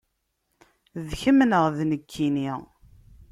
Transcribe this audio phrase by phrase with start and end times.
[1.07, 2.51] D kemm neɣ d nekkini?